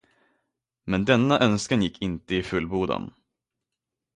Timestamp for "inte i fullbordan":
2.01-3.13